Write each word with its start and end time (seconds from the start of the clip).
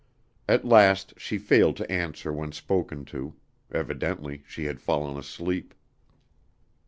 At 0.49 0.65
last 0.65 1.13
she 1.17 1.37
failed 1.37 1.77
to 1.77 1.91
answer 1.91 2.33
when 2.33 2.53
spoken 2.53 3.05
to; 3.05 3.35
evidently 3.71 4.41
she 4.47 4.63
had 4.63 4.81
fallen 4.81 5.15
asleep. 5.15 5.75